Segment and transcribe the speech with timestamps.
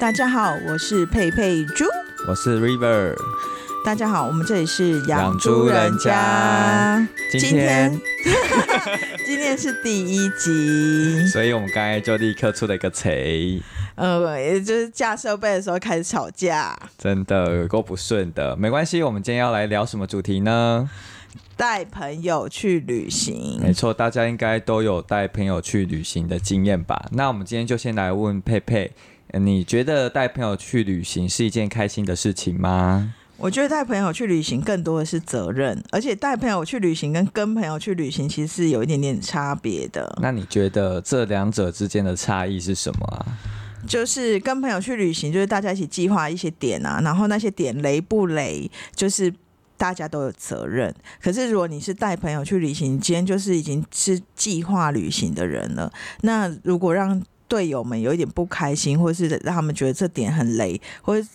[0.00, 1.84] 大家好，我是佩佩猪。
[2.28, 3.16] 我是 River，
[3.84, 7.04] 大家好，我们这里是养猪人家。
[7.32, 8.00] 今天，
[9.26, 13.60] 今天是第一集，所以我们刚才就立刻出了一个锤，
[13.96, 18.56] 呃，也就是架设备的时候开始吵架，真的有够不顺的。
[18.56, 20.88] 没关系，我们今天要来聊什么主题呢？
[21.56, 23.58] 带朋友去旅行。
[23.60, 27.06] 没错，大家应该都有带朋友去旅行的经验吧？
[27.10, 28.92] 那我们今天就先来问佩佩，呃
[29.34, 33.14] 你觉得带朋友去旅行是一件开心的事情吗？
[33.36, 40.18] 我觉得带朋友去旅行更多的是责任，而且带朋友去旅行跟跟朋友去旅行其实是有一点点差别的。
[40.20, 43.38] 那你觉得这两者之间的差异是什么啊？
[43.86, 49.32] 就是跟朋友去旅行，就是大家一起计划一些点啊，然后那些点雷不雷，就是
[49.76, 50.92] 大家都有责任。
[51.22, 61.26] 可是如果你是带朋友去旅行，你今天就是已经是计划旅行的人了，那如果让队友们有一点不开心，或是让他们觉得这点很雷，或者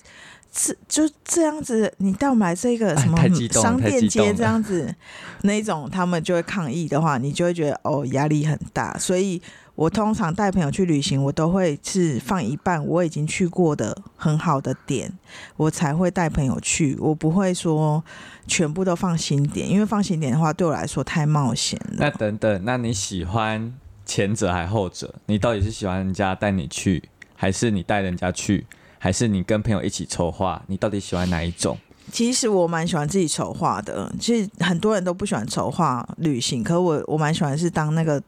[0.55, 3.17] 是就这样子，你带我们来这个什么
[3.51, 4.93] 商店街这样子，
[5.41, 8.95] 那种他们就会抗议的话，你就会觉得哦压力很大。
[8.99, 9.41] 所以
[9.73, 15.11] 我通常带朋友去旅行，我都会是放一半我已经去过的很好的点，
[15.57, 16.95] 我才会带朋友去。
[16.99, 18.03] 我不会说
[18.45, 22.11] 全部都放新点，因为放新点的话对我来说太冒险了那。
[22.11, 23.73] 等等，那你喜欢
[24.05, 25.13] 前者还后者？
[25.25, 27.03] 你到底是喜欢人家带你去，
[27.35, 28.65] 还是你带人家去，
[28.99, 30.63] 还是你跟朋友一起筹划？
[30.67, 31.77] 你到底喜欢哪一种？
[32.11, 38.21] 其实我蛮喜欢自己筹划的，其实很多人都不喜欢筹划旅行，可我我蛮喜欢是当那个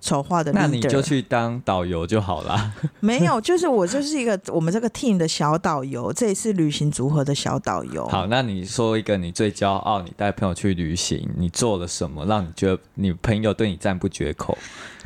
[0.00, 0.54] 筹划的 leader。
[0.56, 2.72] 那你就去当导游就好啦。
[3.00, 8.06] 没有，就是我就是一个我们这个 team 的小导游，这一次旅行组合的小导游。
[8.08, 14.56] 好，那你说一个你最骄傲，你带朋友去旅行，你做了什么让你觉得你朋友对你赞不绝口？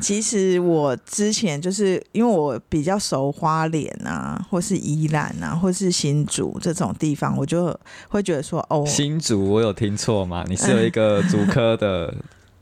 [0.00, 7.76] 其实我之前就是因为我比较熟花莲啊，或是宜兰啊，或是新竹这种地方，我就
[8.08, 10.44] 会觉得说，哦，新竹，我有听错吗？
[10.48, 12.14] 你是有一个竹科的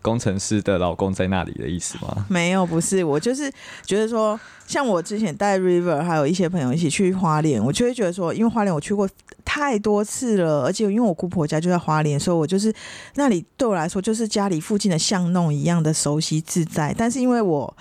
[0.06, 2.24] 工程师的老公在那里的意思吗？
[2.28, 3.52] 没有，不是，我就是
[3.84, 9.08] 觉得说，像我之前带 River 还有一些朋友一起去花莲，我就会觉得说，因为花莲我去过
[9.44, 12.72] 太多次了，而且因为我姑婆家就在花莲，所以我就是
[13.16, 16.94] 那里对我来说就是家里附近的巷弄一样的熟悉自在。
[16.96, 17.76] 但是因为我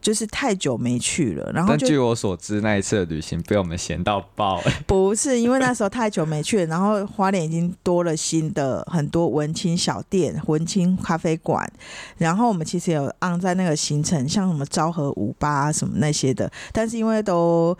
[0.00, 11.70] 就是太久没去了，然后就但据我所知，那一次的旅行被我们闲到爆、欸 不是因为那时候太久没去了，然后花莲已经多了新的很多文青小店、文青咖啡馆，
[12.18, 17.76] 然后我们其实有按在那个行程，像什么昭和五八什么那些的，但是因为都。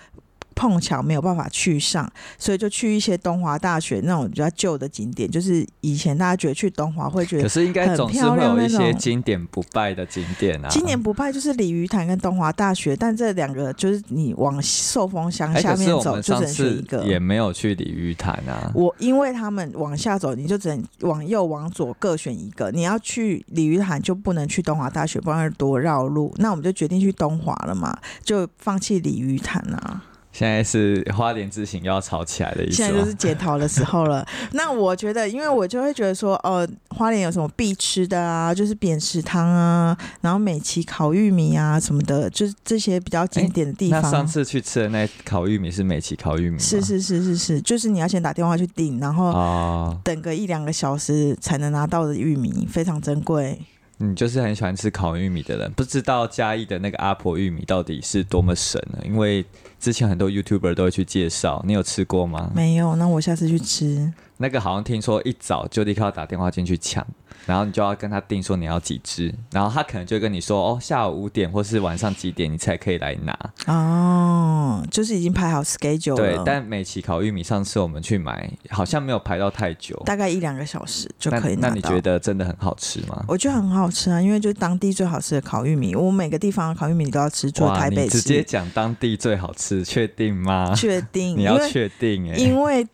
[0.61, 2.07] 碰巧没有办法去上，
[2.37, 10.69] 所以就去一些东华大学那种比较旧的景点，就是以前大家觉得去东华会觉得可是应该总是会有一些经典不败的景点啊。
[10.69, 17.03] 经典不败就是鲤鱼潭跟东华大学，但这两个就是你往寿丰乡哎，下面走就只能选一个。
[17.05, 18.71] 也没有去鲤鱼潭啊。
[18.75, 22.71] 我因为他们往下走，你就只能往右、往左各选一个。
[22.71, 26.35] 你要去鲤鱼潭，就不能去东华大学，不然多绕路。
[26.37, 30.05] 那我们就决定去东华了嘛，就放弃鲤鱼潭啊。
[30.33, 34.27] 现在是花莲之行又要吵起来的意思现在就是检讨的时候了。
[34.53, 44.01] 那我觉得，因为我就会觉得说，呃，花莲有什么必吃的啊，就是扁食汤啊，然后美琪烤玉米啊什么的，就是这些比较经典的地方。
[44.01, 46.59] 那上次去吃的那烤玉米是美琪烤玉米吗？
[46.59, 53.59] 是是是是是，就是你要先打电话去订，然后哦，等个一两个小时才能拿到的玉米，非常珍贵。
[54.03, 58.99] 你就是很喜欢吃烤玉米的人，不知道嘉义的那个阿婆玉米到底是多么神呢？
[59.05, 59.45] 因为
[59.81, 62.51] 之前很多 YouTuber 都会去介绍，你有吃过吗？
[62.55, 64.13] 没有，那我下次去吃。
[64.37, 67.07] 那个好像听说一早就立刻要打电话进去抢，
[67.45, 73.39] 然后你就要跟他定说你要几只，然后他可能就跟你说哦，下午五点或是晚上几点你才可以来拿。
[73.67, 81.69] 哦，就是已经排好 schedule 了，对，但美琪烤玉米上次我们去买，好像没有排到太久，大概一两个小时就可以拿到。
[81.69, 82.01] 那你觉？
[82.01, 83.23] 得真的很好吃吗？
[83.29, 88.43] 我觉得很好吃啊，因为就是当地最好吃的烤玉米，我每个地方的烤玉米都要吃，除了，台北你直接。
[88.43, 90.75] 讲当地最好吃，确定吗？
[90.75, 92.87] 确定， 你要确定哎、因为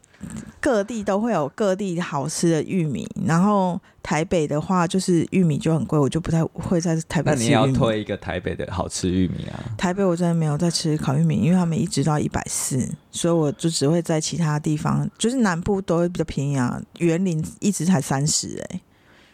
[0.60, 7.66] 各地都会有各地好吃的玉米，然后台北的话就是玉米就很贵，我就不太会在台北那你要。
[7.68, 9.60] 推一个台北的好吃玉米啊？
[9.76, 16.80] 台北我真的没有在吃烤玉米，因为他们一直到一百四，所以我就只会在其他地方，就是南部都会比较便宜啊。
[16.98, 18.80] 园林一直才三十哎，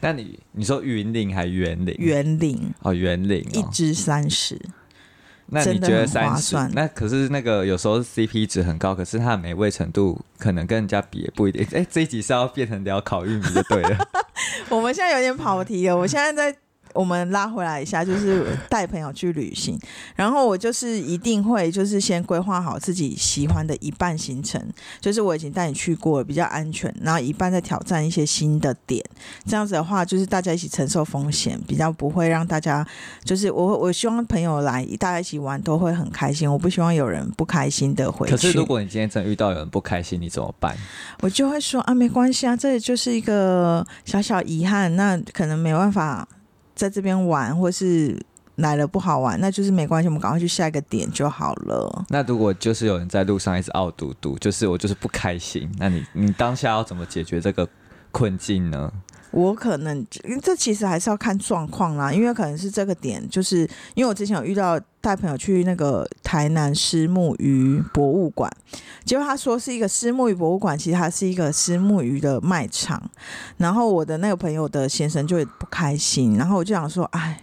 [0.00, 1.94] 那你你说云林还园林？
[1.98, 3.50] 园林哦，园林哦。
[3.54, 4.60] 一支三十，
[5.46, 6.56] 那你觉得三十？
[6.72, 11.66] 那可是那个有时候 CP 值很高，可是它的美味程度可能跟人家比也不一定。
[11.72, 14.08] 哎，这一集是要变成聊烤玉米就对了。
[14.70, 15.96] 我们现在有点跑题了。
[15.96, 16.58] 我现在在
[16.94, 19.78] 我们拉回来一下，就是带朋友去旅行，
[20.14, 24.60] 然后我就是一定会就是先规划好自己喜欢的一半行程，
[25.00, 29.04] 就是我已经带你去过了，比较安全，然后一半再挑战一些新的点，
[29.46, 32.86] 这样子的话，就是大家一起承受风险，比较不会让大家
[33.24, 38.32] 就是我我希望朋友来大家一起玩都会很开心，我不希望有人不开心的回去。
[38.32, 40.76] 可是如果你今天真遇到有人不开心，你怎么办？
[41.20, 46.26] 我就会说啊，没关系啊，这就是一个小小遗憾，那可能没办法
[46.74, 48.18] 在这边玩，或是
[48.56, 52.04] 来了不好玩，那就是没关系，我们赶快去下一个点就好了。
[52.08, 57.68] 那如果就是有人在路上一直傲嘟嘟，就是我就是不开心，那你你当下要怎么解决这个
[58.10, 58.92] 困境呢？
[59.32, 60.06] 我可能
[60.42, 68.50] 这其实还是要看状况啦，因为可能是这个点，就是因为我之前有遇到带朋友去那个台南虱目鱼博物馆，
[69.04, 73.02] 结果他说是一个虱目鱼博物馆，其实它是一个虱目鱼的卖场，
[73.56, 77.42] 然后我的那个朋友的先生就不开心，然后我就想说，哎，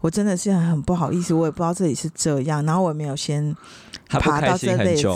[0.00, 3.54] 我真的是很不好意思，我也不知道这里是这样，然后我也没有先
[4.08, 5.06] 爬到这类子，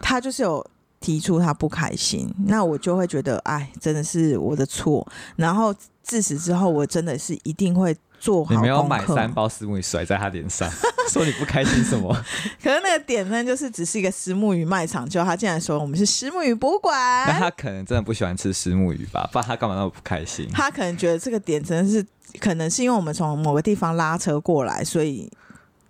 [0.00, 0.66] 他就是有。
[1.00, 5.06] 提出他不开心，那我就会觉得，哎，真的是我的错。
[5.36, 8.54] 然后自此之后，我真的是一定会做好。
[8.54, 10.70] 你没有买三包石木鱼甩在他脸上，
[11.08, 12.12] 说你不开心什么？
[12.62, 16.94] 可是那个点呢，就是只是一个石木鱼卖场，就他竟然说我们是石木鱼博物馆。
[17.26, 19.26] 那他可能真的不喜欢吃石木鱼吧？
[19.32, 20.46] 不然他干嘛那么不开心？
[20.52, 22.04] 他可能觉得这个点真的是，
[22.38, 25.30] 可能是因为我们从某个地方拉车过来，所以。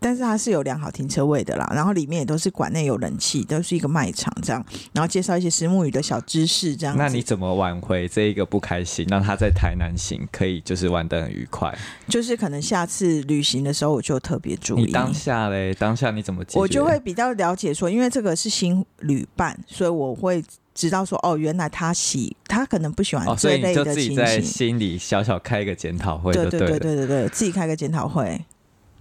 [0.00, 6.96] 但是它是有良好停车位的啦，然后里面也都是馆内有冷气，都是一个卖场这样，然后介绍一些石木鱼的小知识这样。
[6.96, 11.76] 那你怎么挽回这一个不开心，让他在台南行可以就是玩的很愉快？
[12.08, 14.86] 就是可能下次旅行的时候我就特别注意。
[14.86, 16.42] 你当下嘞，当下你怎么？
[16.54, 20.42] 我就会比较了解说，因为这个是新旅伴，所以我会
[20.74, 24.16] 知道说，哦，原来他喜他可能不喜欢这类的情形。
[24.16, 28.40] 在心里小小开一个检讨会，对对对对对对，自己开个检讨会。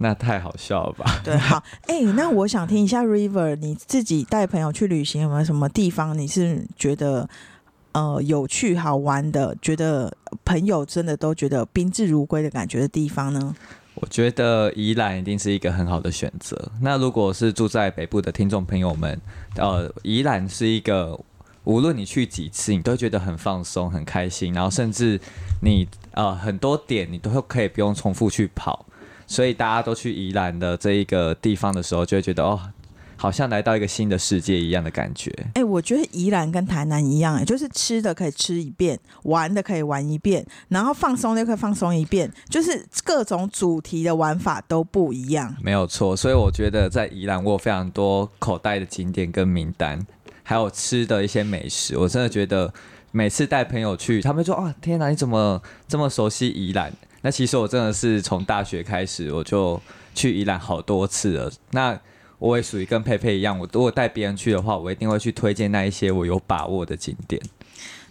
[0.02, 1.04] 那太好笑了吧？
[1.22, 7.28] 对，好，哎，那我想听一下，River，你自己带朋友去旅行有没有什么地方你是觉得
[7.92, 10.10] 呃有趣好玩的，觉得
[10.42, 13.54] 朋友真的都觉得宾至如归的感觉的地方呢？
[13.96, 16.72] 我觉得宜兰一定是一个很好的选择。
[16.80, 19.20] 那如果是住在北部的听众朋友们，
[19.56, 21.20] 呃，宜兰是一个
[21.64, 25.20] 无论你去几次，你都觉得很放松、很开心，然后甚至
[25.60, 28.86] 你呃很多点你都会可以不用重复去跑。
[29.30, 32.60] 所以大家都去宜兰的这一个地方的时候，就会觉得哦，
[33.16, 35.32] 好像来到一个新的世界一样的感觉。
[35.54, 45.54] 哎，我觉得宜兰跟台南一样，哎，就是吃的可以吃一遍，玩的可以玩一遍，然后放松的可以放松一遍，就是各种主题的玩法都不一样。
[45.62, 50.04] 没有错，所以我觉得在宜兰我有非常多口袋的景点跟名单，
[50.42, 52.74] 还有吃的一些美食，我真的觉得
[53.12, 56.92] 每次带朋友去，他们说啊，天哪，你怎么这么熟悉宜兰？
[57.22, 59.80] 那其实我真的是从大学开始，我就
[60.14, 61.52] 去宜兰好多次了。
[61.72, 61.98] 那
[62.38, 67.40] 我也属于跟佩佩一样，我如果带别人去的话，我一定会去推荐那一些我有把握的景点。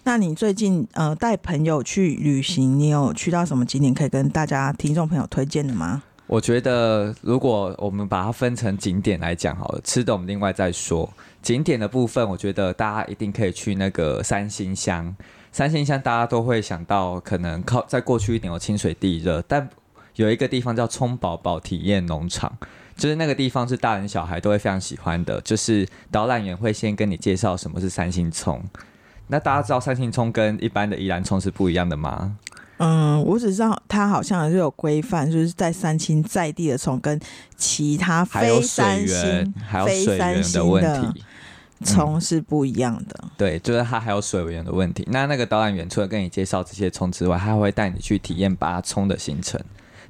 [0.03, 6.03] 那你最近呃带朋友去旅行，你有去到什么景点可以跟大家听众朋友推荐的吗？
[6.27, 11.11] 我觉得如果我们把它分成景点来讲好了，吃的我们另外再说。
[11.41, 15.15] 景点的部分，我觉得大家一定可以去那个三星乡。
[15.51, 19.67] 三星乡大家都会想到，可能靠在过去一点有清水地热，但
[20.15, 22.51] 有一个地方叫葱宝宝体验农场，
[22.95, 28.63] 就是那个地方是大人小孩都会非常喜欢的，就是导览员会先跟你介绍什么是三星葱。
[29.27, 32.35] 那大家知道三星葱跟一般的宜兰葱是不一样的吗？
[32.77, 37.19] 嗯，我只知道它好像是有规范，就是在三星在地的葱跟
[37.57, 39.53] 其他非三星、
[39.85, 41.13] 非三星的。
[41.83, 45.05] 葱是不一样的，对，就是它还有水源的问题。
[45.11, 49.59] 那那个导演员除了跟你介绍这些葱之外，他会带你去体验拔葱的行程。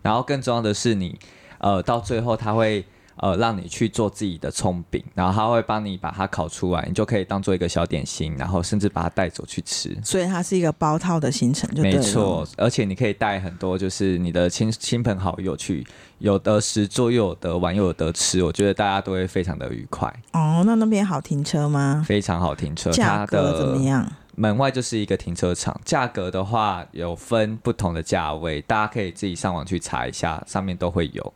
[0.01, 1.17] 然后更重要的是，你
[1.59, 2.85] 呃到最后他会。
[3.21, 9.97] 呃，让你去做自己的葱饼，然后他会帮你把它烤出来，你就可以当做一个小点心，然后甚至把它带走去吃。
[10.03, 12.47] 所以它是一个包套的行程，就没错。
[12.57, 15.85] 而且你可以带很多，就是你的亲亲朋好友去，
[16.19, 18.41] 有的食做，又有的玩，又有的吃。
[18.43, 20.07] 我觉得大家都会非常的愉快。
[20.31, 22.03] 哦，那那边好停车吗？
[22.07, 24.09] 非常好停车，价格怎么样？
[24.35, 31.33] 门外就是一个停车场，价格的话有分不同的价位，大家可以自己上网去查一下，上面都会有。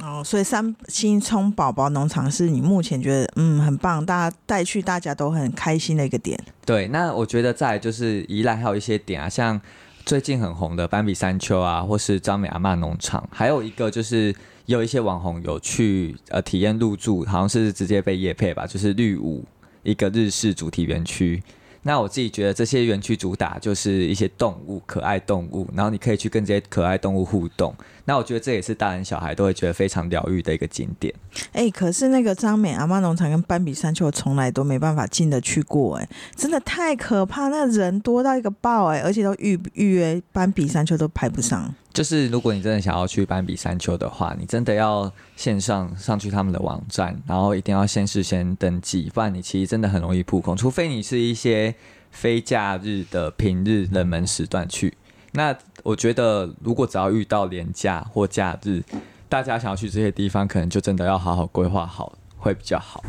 [0.00, 6.38] 哦，所以三星葱宝宝农场是你目前觉得嗯很棒，大家带去大家都很开心的一个点。
[6.64, 9.58] 对，那我觉得在就是宜兰还有一些点啊，像
[10.04, 14.34] 最近很红的斑比山丘啊，或是张美阿妈农场，还有一个就是
[14.66, 19.44] 有一些网红有去呃体验入住，好像是直接被夜配吧，就是绿舞
[19.82, 21.42] 一个日式主题园区。
[21.82, 27.72] 那我自己觉得这些园区主打就是一些动物，可爱动物，然后你可以去跟这些可爱动物互动。
[28.06, 31.12] 那我觉得这也是大人小孩都会觉得非常疗愈的一个景点。
[31.52, 41.74] 哎、可是那个张美阿妈农场跟斑比山丘，我从来都没办法进得去过、哎，真的太可怕，那人多到一个爆、哎，而且都预预约斑比山丘都排不上。
[41.92, 50.56] 就是如果你真的想要去斑比山丘的话，你真的要线上上去他们的网站，然后一定要先事先登记，不然你其实真的很容易扑空。
[50.56, 51.74] 除非你是一些
[52.10, 54.94] 非假日的平日冷门时段去。
[55.36, 58.82] 那我觉得，如果只要遇到连假或假日，
[59.28, 63.04] 大家想要去这些地方，可能就真的要好好规划好，会比较好。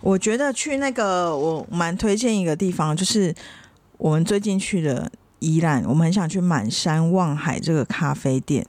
[0.00, 3.34] 我觉得去那个我蛮推荐一个地方，就是
[3.98, 8.64] 我们最近去的宜兰，我们很想去满山望海这个咖啡店。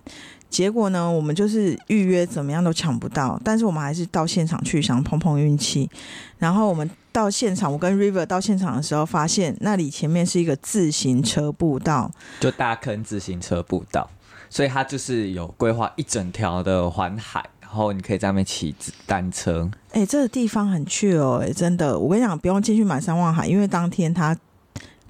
[0.49, 5.89] 结果呢，我们就是预约怎么样都抢不到，但是我们还是到现场去想碰碰运气。
[6.37, 14.09] 然后我们到现场，我跟 River 到现场的时候，发现那里前面是一个自行车步道，就大坑自行车步道，
[14.49, 19.69] 所以它就是有规划一整条的环海，然后你可以在那边骑单车。
[19.91, 24.35] 哎、这个地方很去哦，哎，真的，我跟你讲，不用进去买三望海，因为当天它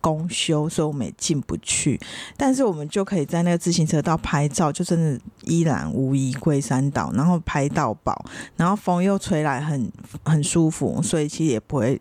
[0.04, 1.98] 公休，所以我们也进不去。
[2.36, 8.26] 但是我们就可以在那个自行车道拍照，就真的依然无疑龟山岛，然后拍到饱，
[8.58, 9.90] 然后风又吹来很
[10.26, 11.98] 很舒服，所以其实也不会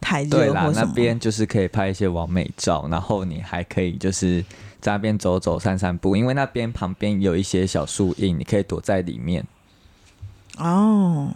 [0.00, 0.86] 太对啦热或，什么。
[0.88, 4.42] 那边就是可以拍一些完美照，然后你还可以就是
[4.80, 9.44] 在那边走走散散步，因为那边旁边有一些小树荫，你可以躲在里面。
[10.56, 11.28] 哦。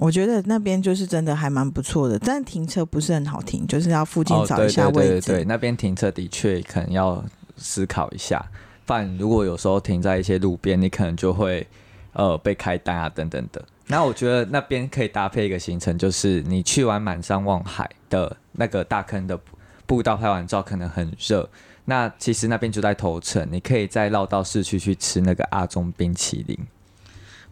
[0.00, 5.08] 我觉得那边就是真的还蛮不错的，但停车不是很好停，就是要附近哦，找一下位置。
[5.08, 7.22] 对对对对，那边停车的确可能要
[7.56, 8.44] 思考一下，
[8.86, 11.66] 不然如果有时候停在一些路边，你可能就会
[12.14, 13.62] 呃被开单啊等等的。
[13.88, 19.38] 那我觉得那边可以搭配一个行程，就是你去完满山望海的那个大坑的
[19.84, 21.46] 步道拍完照，可能很热。
[21.84, 26.58] 那其实那边就在头城，你可以再绕到市区去吃那个阿中冰淇淋。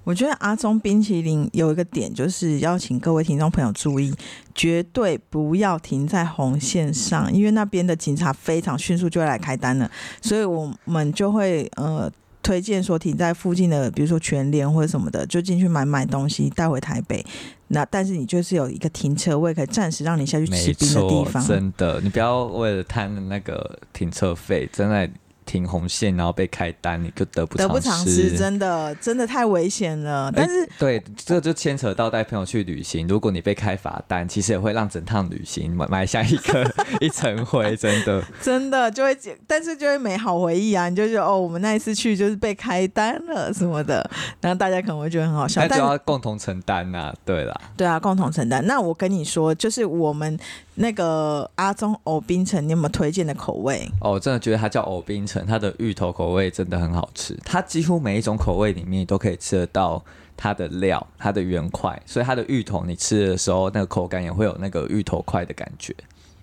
[0.04, 4.12] 我觉得阿中冰淇淋有一个点，就是要请各位听众朋友注意，
[4.54, 9.90] 绝对不要停在红线上，因为那边的警察非常迅速就会来开单了，
[10.23, 12.11] 所以我们就会呃
[12.42, 17.25] 推荐说停在附近的，比如说全联或者什么的，就进去买买东西带回台北。
[17.69, 21.47] 那但是你就是有一个停车位，可以暂时让你下去吃冰的地，方。
[21.47, 25.09] 真的，你不要为了贪那个停车费，真的
[25.50, 30.30] 停红线然后被开单，你就得不得不偿失，真的真的太危险了。
[30.33, 33.09] 但是对，这就牵扯到带朋友去旅行。
[33.09, 38.23] 如果你被开罚单，其实也会让整趟旅行埋埋下一个 一层灰，真的。
[38.40, 40.88] 真的就会，但是就会美好回忆啊！
[40.88, 44.09] 你就觉得哦，我们那一次去就是被开单了什么的，
[44.40, 45.62] 然后大家可能会觉得很好笑。
[45.62, 48.64] 但那就要共同承担呐、对啦，对啊，共同承担。
[48.66, 50.38] 那我跟你说，就是我们
[50.80, 53.87] 那个阿中藕冰城，你有没有推荐的口味？
[54.00, 57.38] 哦，我真的觉得它叫藕冰城，它的芋头口味真的很好吃。
[57.44, 60.02] 它几乎每一种口味里面都可以吃得到
[60.38, 65.94] 它的料，它的原块，所以它的芋头你吃的时候，那个口感也会有那个芋头块的感觉。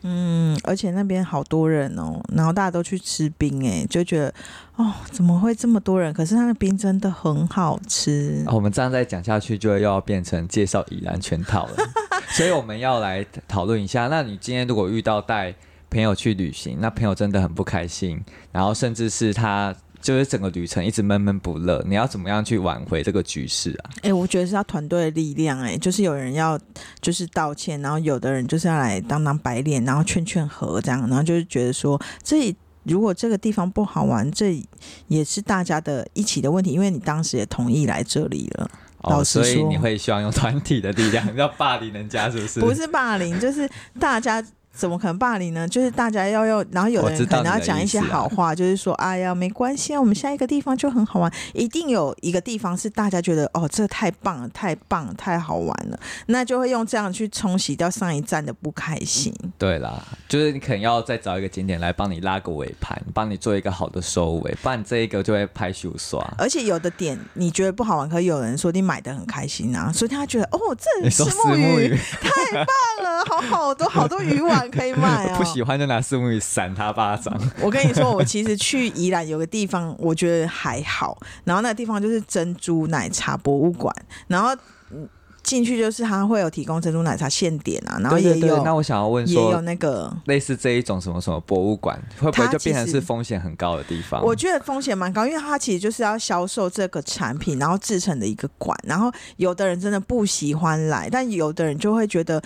[0.04, 4.34] 嗯，而且那边好多人哦，然后大家都去吃冰，哎，就觉得
[4.75, 6.13] 哦，怎么会这么多人？
[6.13, 8.44] 可是他的冰真的很好吃。
[8.48, 11.75] 哦我们这样再讲下去，就又要变成介绍宜兰全套了。
[12.30, 15.54] 所以我们要来讨论一下，那你今天如果遇到带
[15.89, 23.89] 朋友去旅行，那朋友真的很不开心，然后甚至是他就是整个旅程一直闷闷不乐，你要怎么样去挽回这个局势啊？
[24.04, 26.60] 哎、我觉得是要团队的力量、哎，就是有人要
[27.01, 32.56] 就是道歉，然后有的人就是要来当当白脸，然后劝劝和这样，然后就是觉得说这。
[32.84, 34.66] 如果这个地方不好玩，这
[35.10, 38.72] 也是大家的一起的问题，因为你当时也同意来这里了。
[39.00, 42.62] 哦，所以你会希望用团体的力量 要霸凌人家，是不是？
[42.62, 44.42] 不是霸凌，就是大家
[44.77, 45.67] 怎么可能霸凌呢？
[45.67, 59.34] 就是大家要要，然后有的人可能要讲一些好话，就是说，哎呀，没关系啊，我们下一个地方就很好玩，一定有一个地方是大家觉得哦，这太棒了，太棒了，太好玩了，那就会用这样去冲洗掉上一站的不开心。
[59.57, 66.24] 对啦，就是你可能要再找一个景点来帮你拉个尾盘，帮你做一个好的收尾，不然这一个就会拍手刷。
[66.38, 72.67] 而且有的点你觉得不好玩，可有人说你买的很开心啊，所以他觉得哦，这你说石目鱼石目鱼太棒
[73.03, 75.38] 了，好好多好多鱼丸可以买 哦。
[75.38, 77.34] 不喜欢就拿四目鱼扇他巴掌。
[77.62, 81.18] 我跟你说，我其实去宜兰有个地方，我觉得还好。
[81.44, 83.94] 然后那个地方就是珍珠奶茶博物馆，
[84.28, 84.56] 然后
[84.92, 85.08] 嗯
[85.44, 90.14] 进去就是它会有提供珍珠奶茶现点啊，然后也有对对对，那我想要问也有，那个。
[90.26, 94.22] 类似这一种什么什么博物馆，会不会就变成是风险很高的地方？
[94.22, 98.78] 我觉得风险蛮高，因为它其实就是要销售这个产品，然后制成的一个馆。
[98.84, 102.42] 然后有的人真的不喜欢来，但有的人就会觉得，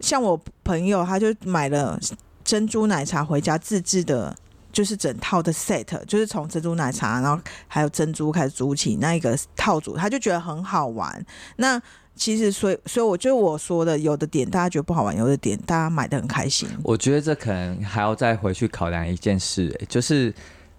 [0.00, 1.98] 像我朋友他就买了。
[2.42, 4.34] 珍珠奶茶回家自制的，
[4.72, 11.24] 就是整套的 set，就是从珍珠奶茶，然后还有珍珠开始煮起那一个套组，他就觉得很好玩。
[11.56, 11.80] 那
[12.16, 16.68] 其实，所以，所以我就我说的，有的点大家觉得不好玩，有的点大家买的很开心。
[16.82, 20.34] 我觉得这可能还要再回去考量一件事、欸就是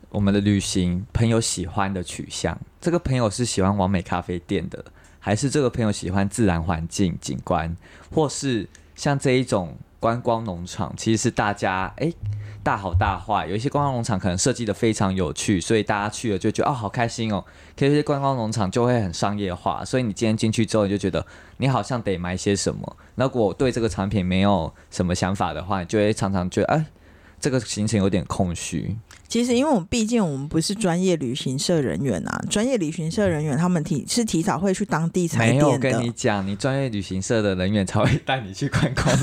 [0.10, 2.60] 我们的旅行朋友喜欢的取向。
[2.82, 4.84] 这个朋友是喜欢完美咖啡店的，
[5.20, 7.74] 还是这个朋友喜欢自然环境景观，
[8.13, 8.68] 或是
[9.01, 12.13] 像这一种观光农场，其实是大家哎、
[12.62, 13.48] 大好大坏。
[13.48, 17.43] 有一些观光农场可能设计的非常有趣，所以大家去了就觉得哦好开心哦。
[17.75, 21.25] 可是观光农场就会很商业化，所以你今天进去之后，你就觉得
[21.58, 22.96] 你好像得买些什么。
[23.15, 26.86] 如果对这个产品没有什么想法的话，你就会常常觉得哎。
[27.39, 28.96] 这个行程有点空虚，
[29.32, 36.12] 其实，因为我们毕竟我们不是专业旅行社人员啊，专业旅行社人员他们提是提早会去当地踩没有点的跟你。
[36.12, 39.18] 讲，你专业旅行社的人员才会带你去观光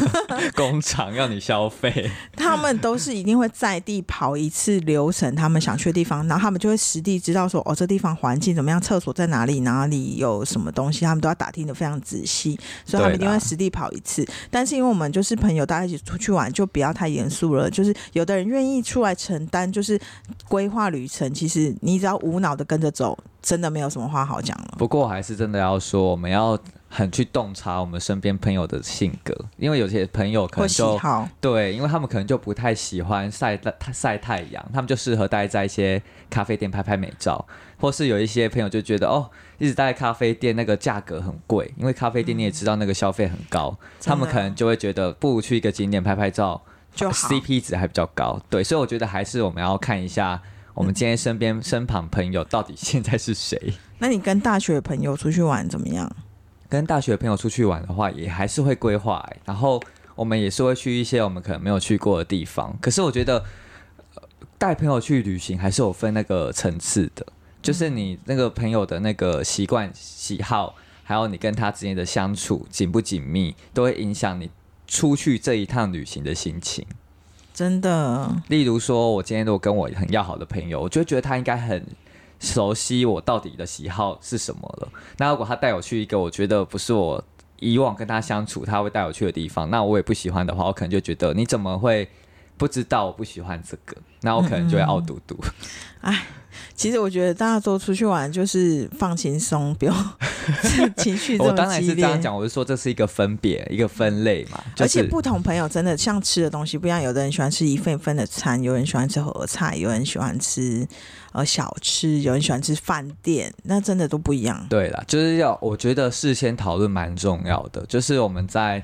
[0.55, 2.11] 工厂，要你消费。
[2.35, 14.27] 他们都是一定会在地跑一次流程，他们想去的地方，然后他们就会实地知道说，哦，这地方环境怎么样，厕所在哪里，哪里有什么东西，他们都要打听的非常仔细，所以他们一定会实地跑一次。
[14.50, 17.69] 但是因为我们就是朋友，大家一起出去玩，就不要太严肃了。
[17.69, 19.98] 就是有的人愿意出来承担，就是
[20.49, 24.75] 规划旅程，其实你只要无脑的跟着走，真的没有什么话好讲了。
[24.78, 30.99] 不过我还是真的要说，我们要很去洞察我们身边朋友的性格，因为有些朋友可能就，
[31.40, 33.59] 对，因为他们可能就不太喜欢晒
[33.93, 37.47] 晒太阳，他们就适合待在一些咖啡店拍拍美照，
[37.78, 39.28] 或是有一些朋友就觉得哦，
[39.59, 46.62] 一直待在咖啡店那个价格很贵，因为咖啡店你也知道那个消费很高，他们可能就会觉得不如去一个景点拍拍照
[46.99, 48.40] 就好 CP 值还比较高。
[48.50, 50.40] 对，所以我觉得还是我们要看一下
[50.75, 53.75] 我们今天身边身旁朋友到底现在是谁。
[53.99, 56.11] 那你跟大学朋友出去玩怎么样？
[56.69, 59.83] 跟大学朋友出去玩的话，也还是会规划、欸，然后
[60.14, 62.76] 我们也是会去一些我们可能没有去过的地方。
[62.81, 63.43] 可是我觉得，
[64.14, 64.23] 呃
[64.59, 67.26] 带朋友去旅行还是有分那个层次的，
[67.62, 74.50] 就是你那个朋友的那个习惯、喜好，还有你跟他之间的相处紧不紧密，都会影响你
[74.88, 76.85] 出去这一趟旅行的心情。
[77.54, 81.84] 真的，例如说，我今天如果跟我很要好的朋友，我就觉得他应该很
[82.41, 84.89] 熟悉我到底的喜好是什么了。
[85.17, 87.23] 那如果他带我去一个我觉得不是我
[87.58, 92.08] 以往跟他相处他会带我去的地方，那我也不喜欢的话，我可能就觉得你怎么会
[92.56, 93.97] 不知道我不喜欢这个？
[94.21, 95.36] 那我可能就会傲嘟嘟。
[96.75, 99.94] 其实我觉得大家都出去玩就是放轻松，不用
[100.97, 101.94] 情绪这我当然么激烈。
[101.94, 104.62] 是这样讲，我是说这是一个分别，一个分类嘛。
[104.75, 110.86] 就是、而且不同朋友真的像吃的东西不一样，有的人喜欢吃一份一份的餐，有人喜欢吃合菜，有人喜欢吃
[111.32, 114.64] 呃小吃，有人喜欢吃饭店，那真的都不一样。
[114.68, 118.82] 对啦，就是要我觉得事先讨论蛮重要的，就是我们在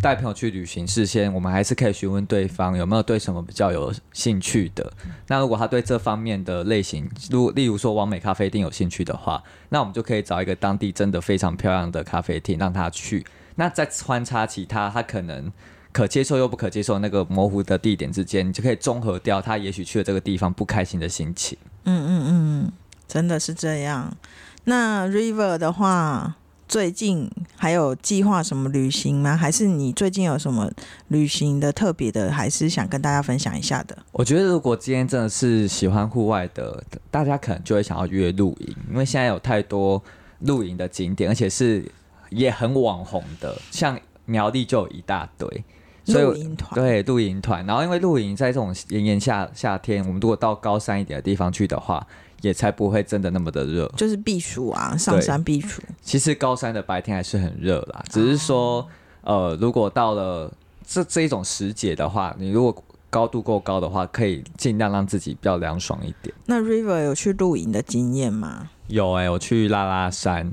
[0.00, 4.92] 带朋友去旅行，事先我们还是可以询问对方有没有对什么比较有兴趣的。
[5.26, 13.24] 那如果他对这方面的类型，如例如说完美咖啡店有兴趣的话，那我们就可以找一个当地真的非常漂亮的咖啡厅让他去。
[13.56, 15.52] 那再穿插其他他可能
[15.90, 21.58] 可接受又不可接受那个模糊的地点之间，你就可以综合掉他也许去了这个地方不开心的心情。
[21.84, 22.72] 嗯嗯嗯，
[23.08, 24.16] 真的是这样。
[24.64, 26.36] 那 River 的话，
[26.68, 29.34] 最近还有计划什么旅行吗？
[29.34, 30.70] 还是你最近有什么
[31.08, 33.96] 旅行的特别的，还是想跟大家分享一下的？
[34.12, 40.02] 我觉得如果今天真的是喜欢户外的，大家可能就会想要约露营，因为现在有太多
[40.40, 41.90] 露营的景点，而且是
[42.28, 45.64] 也很网红的，像苗栗就有一大堆。
[46.04, 52.06] 所以露营团，对露营团，然后因为露营在这种炎炎夏夏天，我们如果到高山一点的地方去的话，
[52.40, 53.86] 也才不会真的那么的热。
[53.96, 55.82] 就是避暑啊，上山避暑。
[56.02, 58.86] 其实高山的白天还是很热啦，只是说，
[59.22, 60.52] 呃，如果到了
[60.86, 66.34] 这这一种时节的话，你如果高度够高的话，可以尽量让自己比较凉爽一点。
[66.46, 68.70] 那 River 有去露营的经验吗？
[68.88, 70.50] 有哎、我去拉拉山，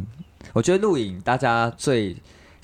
[0.53, 2.15] 我觉得露营大家最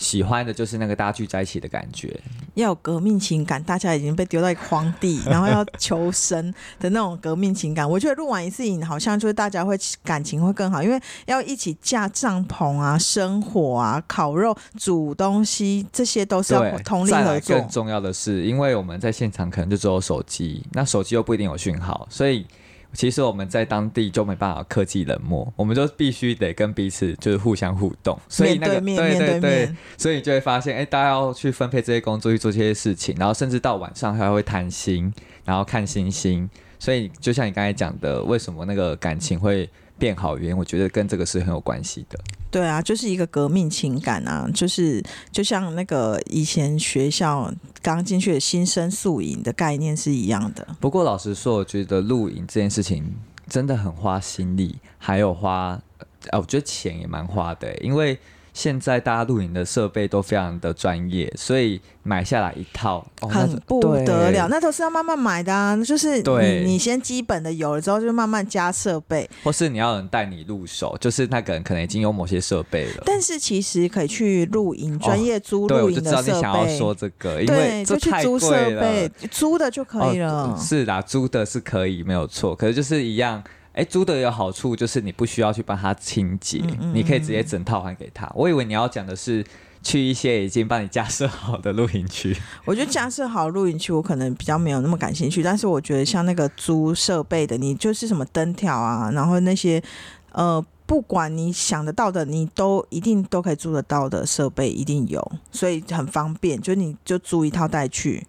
[0.02, 2.20] 喜欢的就是那个大家聚在一起的感觉。
[2.56, 7.90] 要有革命情感，大家已经被丢在荒地，然后要求生的那种革命情感。
[7.90, 17.70] 我觉得录完一次影，好像就是大家会感情会更好，因为要一起架帐篷啊、生火啊、烤肉、煮东西，这些都是要对，通力合作更。
[17.70, 22.46] 重要的是，因为我们在现场可能就只有手机，那手机又不一定有讯号，所以
[22.94, 28.20] 其实我们在当地就没办法科技冷漠，我们就必须得跟彼此就是互相互动。
[28.28, 35.14] 所以那个面对对对，所以你就会发现，哎、大家要去分配这些工作，去做这些事情，然后甚至到晚上还会谈心，
[35.46, 36.50] 然后看星星。
[36.80, 42.20] 所以就像你刚才讲的，为什么那个感情会变好，原因我觉得跟这个是很有关系的。
[42.52, 50.68] 对啊，就是一个革命情感啊，就是就像那个以前学校刚进去的新生宿营的概念是一样的。
[50.80, 53.16] 不过老实说，我觉得露营这件事情
[53.48, 55.82] 真的很花心力，还有花，
[56.30, 58.20] 啊，我觉得钱也蛮花的，因为。
[58.54, 65.78] 现在大家露营的设备都非常的专业，所以买下来一套很不得了，那都是要慢慢买的啊。
[65.78, 73.04] 就是你你先基本的有了之后，就慢慢加设备，或是你要人带你入手，就是那个人可能已经有某些设备了。
[73.06, 76.24] 但是其实可以去露营，专业租露营的设备。
[76.24, 80.58] 对，我就知道你想要说这个，因为就去租设备，租的就可以了。
[80.60, 82.54] 是啦，租的是可以，没有错。
[82.54, 83.42] 可是就是一样。
[83.74, 86.62] 哎，租的有好处，就是你不需要去帮他清洁，
[86.94, 88.30] 你可以直接整套还给他。
[88.36, 89.44] 我以为你要讲的是
[89.82, 92.36] 去一些已经帮你架设好的露营区。
[92.66, 95.42] 我觉得架设好露营区，我可能比较没有那么感兴趣。
[95.42, 99.82] 但是我觉得像那个租设备的，你就是什么灯条啊，然后那些
[100.34, 106.60] 呃，不管你想得到的，你都一定都可以租得到的设备一定有，所以很方便。
[106.60, 108.28] 就你就租一套带去。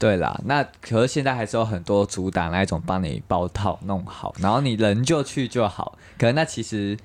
[0.00, 5.98] 对啦，那可是现在还是有很多主打那一种帮你包套弄好，然后你人就去就好。
[6.18, 6.96] 可能那其实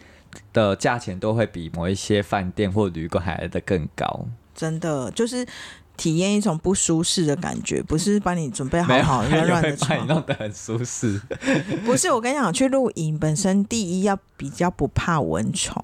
[0.54, 4.26] 的价钱都会比某一些饭店或旅馆还来的更高。
[4.56, 5.46] 真的就是
[5.98, 11.22] 体验一种不舒适的感觉，不是帮你准备好好软软的床， 弄得很舒适。
[11.86, 15.84] 不是我跟你讲，去露营本身第一要比较不怕蚊虫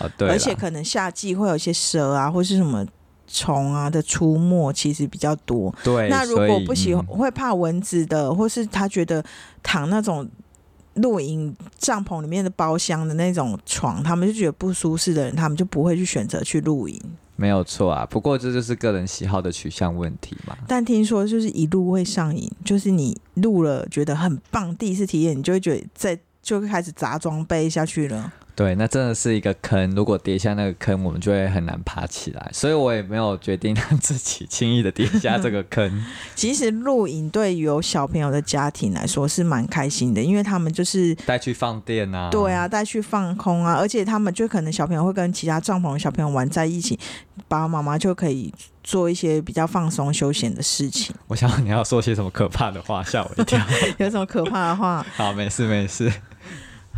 [0.00, 2.84] 哦，对，而且可能夏季会有一些蛇啊或是什么。
[3.28, 6.08] 虫啊的出没其实比较多，对。
[6.08, 9.24] 那如果不喜欢会怕蚊子的，或是他觉得
[9.62, 10.28] 躺那种
[10.94, 17.00] 露营帐篷里面的包厢的那种床，他们就觉得不舒适的人，他们就不会去选择去露营。
[17.36, 20.56] 没有错啊，不过这就是个人喜好的取向问题嘛。
[20.66, 28.32] 但听说就是一路会上瘾，就是你录了觉得很棒，第一次体验，你就会觉得在就开始砸装备下去了。
[28.58, 29.88] 对，那真的是一个坑。
[29.94, 32.50] 如果跌下那个坑，我们就会很难爬起来。
[32.52, 36.04] 所以我也没有决定让自己轻易的跌下这个坑。
[36.34, 46.98] 其实露营对有小朋友的家庭来说是蛮开心的，因为他们就是带去放电啊，对啊，带去放空啊，而且他们就可能小朋友会跟其他帐篷的小朋友玩在一起，
[47.46, 51.14] 爸爸妈妈就可以做一些比较放松休闲的事情。
[51.28, 53.64] 我想你要说些什么可怕的话，吓我一跳。
[53.98, 55.06] 有什么可怕的话？
[55.14, 56.12] 好，没事没事。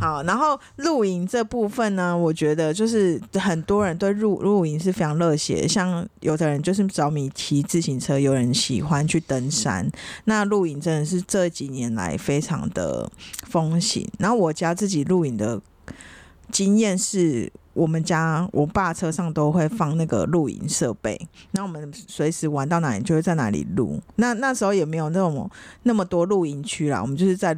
[0.00, 9.86] 好，然后露营这部分呢，我觉得就是很多人对露露营是非常热血，像有的人就是着迷骑自行车，有人喜欢去登山。
[10.24, 13.10] 那露营真的是这几年来非常的
[13.46, 14.08] 风行。
[14.18, 15.60] 然后我家自己露营的
[16.50, 24.00] 经验是，我们家我爸车上都会放那个露营设备，那我们随时玩到哪里就会在哪里录。
[24.16, 25.50] 那那时候也没有那么
[25.82, 27.54] 那么多露营区啦，我们就是在。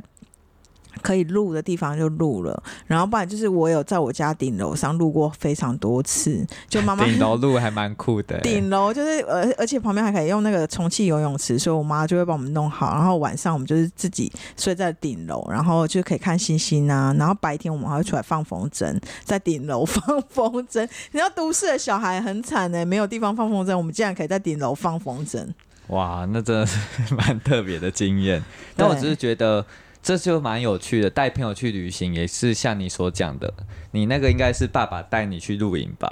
[1.01, 8.39] 可以录的地方就录了，然后不然就是我有在我家顶楼上录过非常多次，就妈妈 顶楼录还蛮酷的。
[8.41, 12.93] 顶楼就是而而且旁边还可以用那个充气游泳池，所以我妈就会帮我们弄好。
[12.93, 17.15] 然后晚上我们就是自己睡在顶楼，然后就可以看星星啊。
[17.19, 20.83] 然后白天我们还会出来放风筝，在顶楼放风筝。
[20.83, 25.47] 你知道都市的小孩很惨呢，没有地方放风筝，我们竟然可以在顶楼放风筝。
[25.89, 26.79] 哇，那真的是
[27.15, 28.43] 蛮特别的经验。
[28.77, 29.65] 但我只是觉得。
[30.03, 33.55] 这就蛮有趣的，带朋友去旅行也是像你所讲的，
[33.93, 36.11] 你那个应该是爸爸带你去露营吧？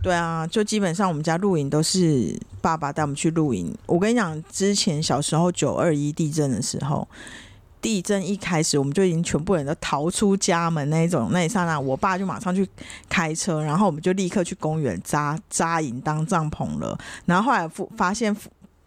[0.00, 3.76] 对啊，就基本上我们家露营都是爸爸带我们去露营。
[3.86, 7.08] 我跟你讲，之前小时候九二一地震的时候，
[7.80, 12.68] 地震一开始我们就已经全部人都逃出家门那一种，那一刹那，我爸就马上去
[13.08, 16.96] 开车，然后我们就立刻去公园扎扎营当帐篷了。
[17.26, 18.36] 然后后来发现。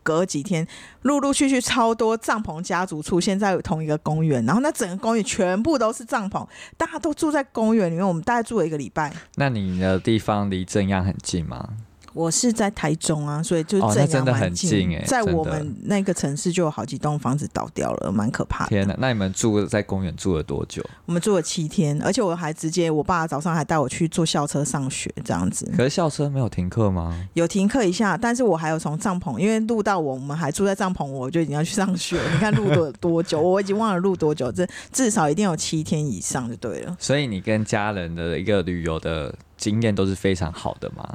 [0.07, 0.65] 隔几天，
[1.01, 8.07] 陆陆续续超多帐篷家族出现在同一个公园，然后那整个公园全部都是帐篷，大家都住在公园里面。
[8.07, 9.13] 我们大概住了一个礼拜。
[9.35, 11.71] 那你的地方离正阳很近吗？
[12.17, 18.69] 我是在台中啊，所以就这样真的很近哎，在我们那个城市就有好几栋房子倒掉了，蛮可怕的。
[18.69, 18.95] 天哪！
[18.97, 20.83] 那你们住在公园住了多久？
[21.05, 25.71] 我们住了七天，而且我还直接，我爸早上还带我去坐校车上学，这样子。
[25.77, 27.27] 可是校车没有停课吗？
[27.35, 32.19] 有停课一下，但是我还有从帐篷，因为录到我们还住在帐篷，我就已经要去上学。
[32.33, 33.39] 你看录了多久？
[33.39, 36.97] 我已经忘了录多久，这至少一定有七天以上就对了。
[36.99, 41.07] 所以你跟家人的一个旅游的经验都是非常好的吗？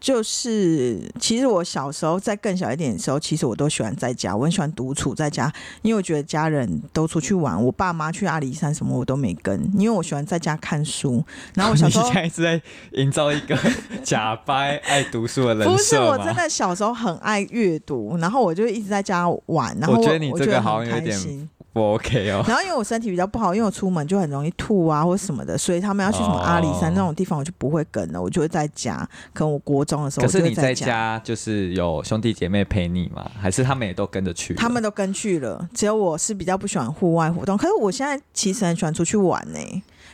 [0.00, 11.24] 就是，其实我小时候在更小一点的时候，其实我都喜欢在家，我很喜欢独处在家，因为我觉得家人都出去玩，我爸妈去阿里山什么我都没跟，因为我喜欢在家看书。
[11.54, 12.60] 然后我小 时候现在是在
[12.92, 13.58] 营造一个
[14.04, 19.76] 假掰爱读书的人不是，我真的小时候很爱阅读，然后我就一直在家玩。
[19.80, 21.48] 然后我觉得你这个好像有点。
[21.78, 22.44] 不 OK 哦。
[22.48, 29.08] 然后因为我身体比较不好，因为我出门就很容易吐啊或什么的，所以他们要去什么阿里山哦那种地方，我就不会跟了，我就会在家。
[29.32, 33.30] 可能我国中的时候，可是你在家就是有兄弟姐妹陪你吗？
[33.40, 34.54] 还是他们也都跟着去？
[34.54, 37.56] 他们都跟去了，只有我是比较不喜欢户外活动。
[37.56, 39.58] 可是我现在其实很喜欢出去玩呢、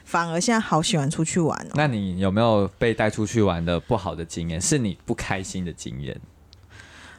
[0.04, 4.60] 反而现在好喜欢出去玩哦、那你有没有被带出去玩的不好的经验？
[4.60, 6.20] 是你不开心的经验？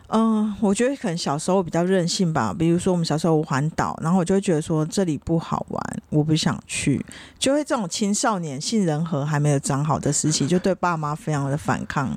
[0.10, 2.54] 嗯，我觉得可能小时候比较任性吧。
[2.58, 7.04] 比如说我们小时候环岛，然后我就会觉得说这里不好玩，我不想去，
[7.40, 12.16] 就会这种青少年性仁和还没有长好的时期，就对爸妈非常的反抗。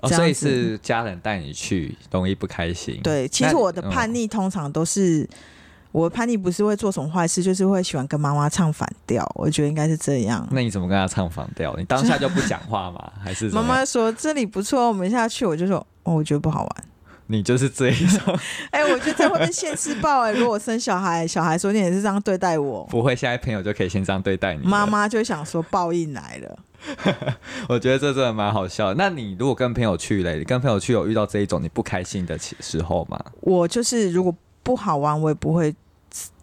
[0.00, 5.28] 哦，所以是家人带你去，容易不开心。，对，其实我的叛逆通常都是。
[5.90, 9.30] 我的叛逆不是会做什么坏事，就是会喜欢跟妈妈唱反调。
[9.34, 10.48] 我觉得应该是这样。
[10.50, 11.76] 那你怎么跟他唱反调？
[11.76, 13.12] 你当下就不讲话吗？
[13.22, 15.44] 还是妈妈说这里不错，我们下去。
[15.44, 16.84] 我就说哦，我觉得不好玩。
[17.32, 18.38] 你就是这一种，
[18.70, 24.66] 哎、我觉得这会被现世报哎、如果我生小孩，小孩说你也是这样对待我，不会现在朋友就可以先这样对待你。
[24.66, 26.58] 妈，妈就想说报应来了。
[27.68, 28.94] 我觉得这真的蛮好笑的。
[28.98, 33.18] 那你如果跟朋友去嘞，你跟朋友去有遇到这一种你不开心的时时候吗？
[33.40, 35.74] 我就是如果不好玩，我也不会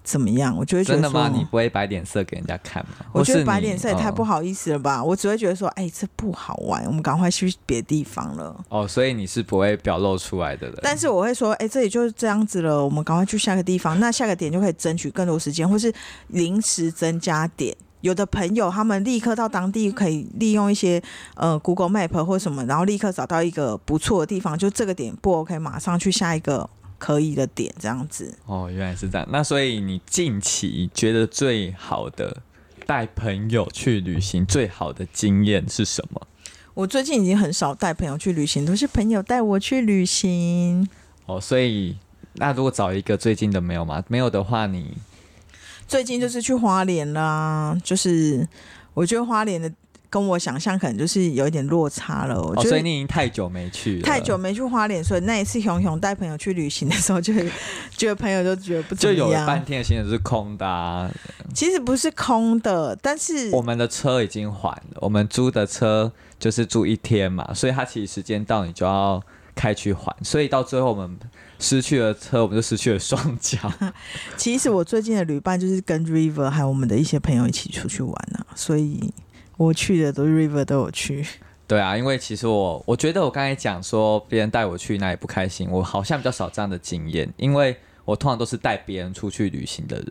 [0.10, 1.32] 怎么样，我就会觉得说，真的吗？
[1.32, 3.06] 你不会摆脸色给人家看吗？
[3.12, 5.04] 我觉得摆脸色也太不嗯好意思了吧？
[5.04, 8.60] 我只会觉得说，哎、这不好玩，我们赶快去别地方了。
[8.70, 10.80] 哦，所以你是不会表露出来的人。
[10.82, 14.00] 但是我会说，哎、这里就是这样子了，我们赶快去下个地方。
[14.00, 15.94] 那下个点就可以争取更多时间，或是
[16.30, 17.78] 临时增加点。
[18.02, 21.04] 有的朋友他们立刻到当地，可以利用一些
[21.36, 26.70] 呃 Google Map 或什么，然后立刻找到一个不错的地方，就这个点不 OK，马上去下一个
[27.00, 28.38] 可以的点，这样子。
[28.46, 29.28] 哦，原来是这样。
[29.32, 32.38] 那所以你近期觉得最好的
[32.86, 36.22] 带朋友去旅行最好的经验是什么？
[36.76, 40.88] 我最近已经很少带朋友去旅行，都是朋友带我去旅行。
[41.26, 41.98] 哦，所以
[42.34, 44.04] 那如果找一个最近的没有吗？
[44.08, 44.98] 没有的话你，
[45.88, 48.48] 最近就是去花莲啦，就是
[48.94, 49.72] 我觉得花莲的
[50.10, 52.42] 跟我想象可能就是有一点落差了。
[52.42, 57.50] 我哦，觉得所以你已经太久没去了，太久没去花莲，所以那一次熊熊带朋友去旅行的时候，就会
[57.92, 59.64] 觉得朋友都觉得不怎么就有了半。
[59.64, 61.10] 天的行程是空的啊。
[61.54, 69.22] 其实不是空的，但是我们的车已经还了，我们租的车就是住一天嘛，所以它其实时间到你就要
[69.56, 71.18] 开去还，所以到最后我们
[71.60, 73.58] 失去了车，我们就失去了双脚。
[74.38, 79.12] 其实我最近的旅伴就是跟 River 还有我们的一些朋友一起出去玩啊，所以
[79.60, 81.26] 我去的都 River 都有去。
[81.68, 90.08] 对啊，因为其实我我觉得我刚才讲说别人带我去哪里不开心，我好像比较少这样的经验，因为我通常都是带别人出去旅行的人，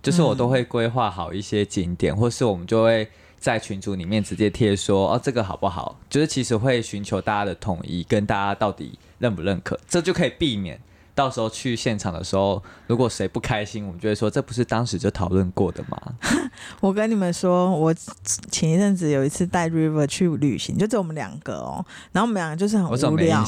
[0.00, 10.80] 就是我都会规划好一些景点，或是我们就会在群组里面直接贴说哦这个好不好，就是其实会寻求大家的统一，跟大家到底认不认可，这就可以避免。
[11.20, 16.00] 到时候去现场的时候，如果谁不开心，我们就会说这不是当时就讨论过的吗？
[16.80, 17.94] 我跟你们说，我
[18.50, 23.44] 前一阵子有一次带 River 去旅行，就只有我们两个哦，然后我们两个就是很无聊？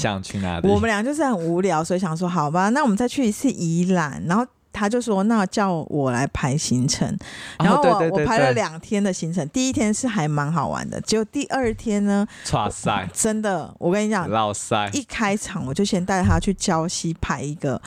[0.65, 4.47] 我们俩就是很无聊，所以想说好吧，那我们再去一次宜兰，然后。
[4.73, 7.17] 他就说：“那叫我来排行程。”
[7.59, 17.81] 然后我、我排了两天的行程，第一天是还蛮好玩的，结果第二天呢，哇塞，真的，我跟你讲，老塞，一开场我就先带他去礁溪拍一个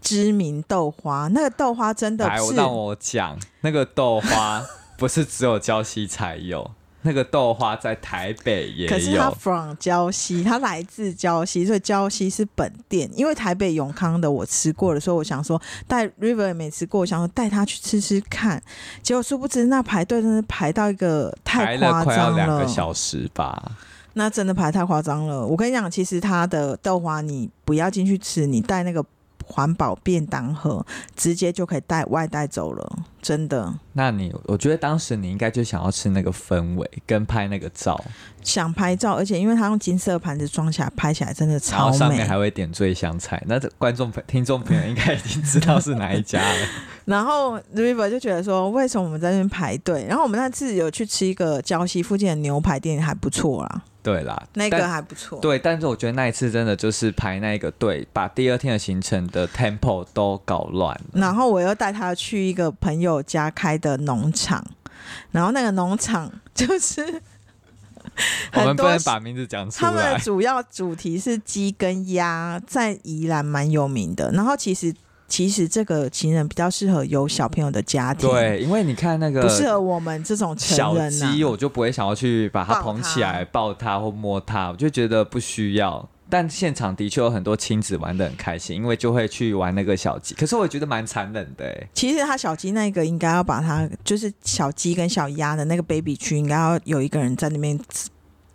[0.00, 4.62] 知名豆花，那个豆花真的是让我讲，那个豆花
[4.96, 6.70] 不是只有礁溪才有，
[7.02, 9.30] 那个豆花在台北也可是他有。
[9.34, 13.10] from 礁溪，他来自礁溪，所以礁溪是本店。
[13.14, 18.62] 因为台北永康的我吃过了，所以我想说带 River 也没吃过，我想说带他去吃吃看。
[19.02, 23.72] 结果殊不知那排队真的排到一个太夸张快要两个了，小时吧，
[24.14, 25.44] 那真的排太夸张了。
[25.46, 29.04] 我跟你讲，其实它的豆花你不要进去吃，你带那个
[29.42, 33.72] 环保便当盒，直接就可以带外带走了，真的。
[33.92, 38.02] 那你我觉得当时你应该就想要吃那个氛围跟拍那个照，
[38.42, 42.26] 想拍照，而且因为它用金色盘子装起来，拍起来真的超美后上面。
[42.26, 43.42] 还会点缀香菜。
[43.46, 46.68] 那这观众朋听众朋友应该已经知道是哪一家了。
[47.04, 50.06] 然后 River 就觉得说，为什么我们在那边排队？
[50.08, 55.38] 然后我们那次有去吃一个礁溪附近的牛排店，还不错啦，对啦，那个但还不错。
[55.40, 61.04] 对，但是我觉得那一次真的就是排那个队，把第二天的行程的 tempo 都搞乱了。
[61.12, 64.66] 然后我又带他去一个朋友家开的农场，
[65.30, 67.00] 然后那个农场就是
[68.54, 70.18] 我们不能把名字讲出来他们的。
[70.18, 74.30] 主要主题是鸡跟鸭，在宜兰蛮有名的。
[74.32, 74.92] 然后其实
[75.32, 86.06] 其实这个情人比较适合有小朋友的家庭，，对，因为你看那个不适合我们这种成小人呐、鸡，我就不会想要去把它捧起它来抱它或摸它，我就觉得不需要。
[86.28, 90.34] 但现场的确有很多亲子玩的很开心，因为就会去玩那个小鸡。
[90.34, 91.88] 可是我觉得蛮残忍的哎。
[91.94, 97.78] 其实他小鸡那个应该要把它，就是小鸡跟小鸭的那个 baby 区，应该要有一个人在那边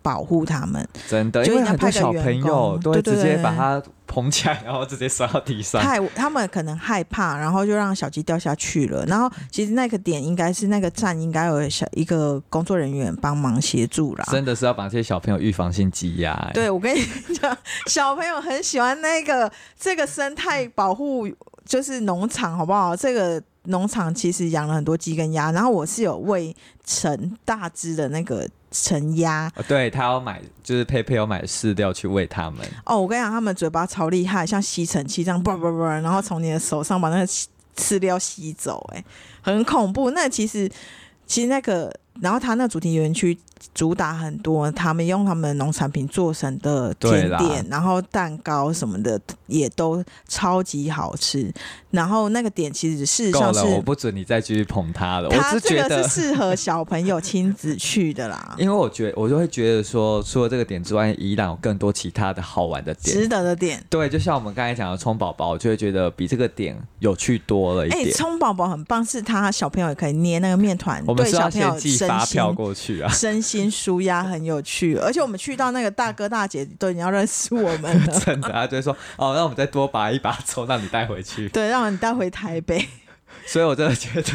[0.08, 0.88] 保护他们。
[1.06, 5.82] 真的，因为很多小朋友都会直接把它捧起来，然后直接摔到地上。
[5.82, 9.04] 害他们可能害怕，然后就让小鸡掉下去了。
[9.04, 14.24] 然后其实那个点应该是那个站应该有小一个工作人员帮忙协助啦。
[14.30, 16.52] 真的是要把这些小朋友预防性积压、欸。
[16.54, 17.04] 对，我跟你
[17.38, 17.54] 讲，
[17.86, 21.28] 小朋友很喜欢那个这个生态保护，
[21.66, 22.96] 就是农场，好不好？
[22.96, 29.50] 这个农场其实养了很多鸡跟鸭，然后我是有喂成大只的那个成鸭。
[29.54, 32.66] 呃对他要买，就是佩佩要买饲料去喂他们。
[32.84, 35.42] 哦，我跟你讲，他们嘴巴超厉害，像吸尘器这样，
[36.02, 39.04] 然后从你的手上把那个饲饲料吸走、哎，
[39.40, 40.10] 很恐怖。
[40.10, 40.68] 那其实，
[41.26, 43.36] 其实那个，然后他那主题园区
[43.74, 51.52] 主打很多，他们用他们农产品做成的甜点，然后蛋糕什么的也都超级好吃。
[51.90, 55.28] 然后那个点其实事实上是我不准你再继续捧他了。
[55.28, 63.16] 我它是觉得这个是，适合小朋友 亲子去的啦，因为我觉得我就会觉得说，除了这个点之外，宜兰有更多其他的好玩的点。
[63.16, 63.82] 值得的点。
[63.88, 68.12] 对，就像我们刚才讲的葱宝宝，我就会觉得比这个点有趣多了一哎，点。
[68.12, 71.78] 葱宝宝很棒，是他小朋友也可以捏那个面团，对小朋友
[72.08, 73.08] 发票过去啊。
[73.12, 81.48] 身心舒压很有趣，而且我们去到那个大哥大姐都已经要认识我们了， 真的，他就会说哦，那我们再多拔一把葱，让你带回去。
[81.48, 82.88] 对，让你带回台北。
[83.46, 84.32] 所以我真的觉得，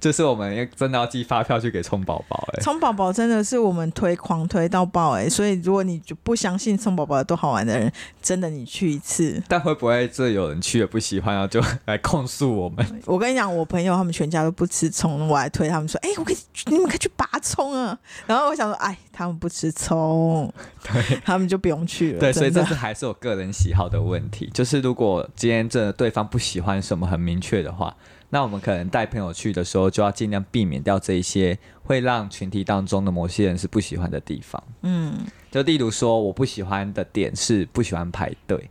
[0.00, 2.48] 就是我们要真的要寄发票去给葱宝宝。
[2.52, 9.42] 哎，葱宝宝真的是我们推狂推到爆哎、所以如果你就不相信葱宝宝有多好玩的人，真的你去一次。
[9.48, 12.84] 但会不会这有人去了不喜欢，然后就来控诉我们？
[13.06, 17.98] 我跟你讲，我朋友他们全家都不吃葱，我还推他们说，哎、我可以，你们可以去拔葱啊。
[18.26, 20.52] 然后我想说，哎，他们不吃葱，
[20.84, 22.20] 对他们就不用去了。
[22.20, 24.50] 对，所以这是还是我个人喜好的问题。
[24.54, 27.96] 就是如果今天真的对方不喜欢什么很明确的话，
[28.30, 34.62] 那我们可能带朋友去的时候，就要尽量避免掉这一些会让群体当中的某些人是不喜欢的地方。
[34.82, 35.14] 嗯，
[35.50, 38.68] 就例如说，我不喜欢的点是不喜欢排队。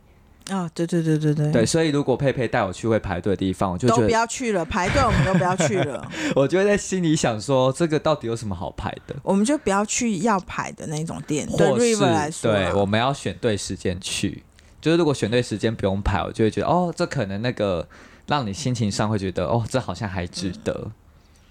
[0.48, 6.10] 啊，对对对对对对，所以如果佩佩带我去会排队的地方，我就都不，要去了，排队我们都不要去了。
[6.34, 9.14] 我就会在心里想说，这个到底有什么好排的？
[9.22, 11.46] 我们就不要去要排的那种店。
[11.54, 14.42] 对 River 来说啊，对，我们要选对时间去。
[14.80, 17.86] 就是如果选对时间不用排，我就会觉得哦，这可能那个
[18.28, 20.90] 让你心情上会觉得哦，这好像还值得，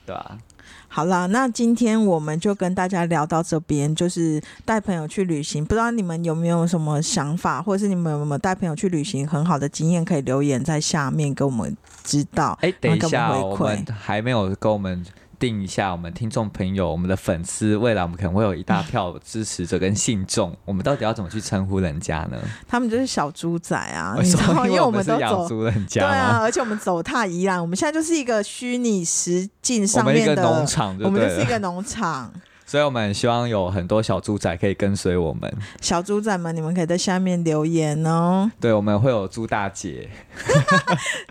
[0.05, 0.37] 对吧、
[0.87, 12.57] 好啦，那今天我们就跟大家聊到这边，就是带朋友去旅行，不知道你们有没有什么想法，或者是你们有没有带朋友去旅行很好的经验，可以留言在下面给我们知道。
[12.61, 15.03] 哎，等一下我们还没有跟我们
[15.39, 22.37] 定一下，我们听众朋友、我们的粉丝，未来我们可能会有一大票支持者跟信众，我们到底要怎么去称呼人家呢？
[22.67, 25.19] 他们就是小猪仔啊，你知道，因为我们都走。
[25.19, 26.17] 养猪人对家对？
[26.17, 32.31] 啊，而且我们走踏宜兰，我们现在就是一个虚拟实境上面的，农场我们，就是一个农场。
[32.67, 35.51] 所以我们希望有很多小猪仔可以跟随我们。
[35.81, 38.51] 小猪仔们，你们可以在下面留言哦。
[38.59, 40.09] 对，我们会有猪大姐，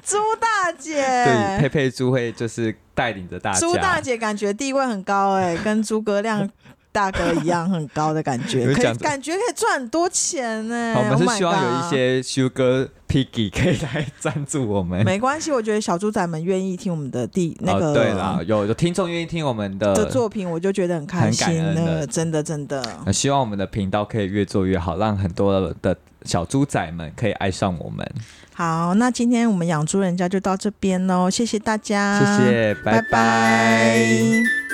[0.02, 3.60] 猪大姐， 对，佩佩猪会就是带领着大家。
[3.60, 6.48] 朱大姐感觉地位很高哎、跟诸葛亮
[6.90, 15.04] 大哥一样很高的感觉， 可以感觉可以赚很多钱呢、我们 Oh 是希望有一些 Sugar Piggy 可以来赞助我们。
[15.04, 22.82] 没关系，我觉得小猪仔们愿意听我们的第那个、哦、对啦，有有听众愿意听我们的的作品，我就觉得很开心了，真的真的。
[23.04, 28.06] 呃希望我们的频道可以越做越好，让很多的小猪仔们可以爱上我们。
[28.52, 34.65] 好，那今天我们养猪人家就到这边喽，谢谢大家，谢谢，拜拜拜